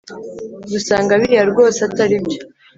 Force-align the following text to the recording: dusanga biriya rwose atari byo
dusanga 0.71 1.19
biriya 1.21 1.43
rwose 1.51 1.79
atari 1.87 2.15
byo 2.25 2.39